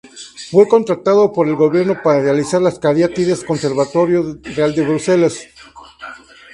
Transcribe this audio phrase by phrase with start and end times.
[0.49, 5.47] Fue contratado por el gobierno para realizar las cariátides Conservatorio Real de Bruselas.